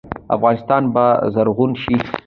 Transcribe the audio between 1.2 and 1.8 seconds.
زرغون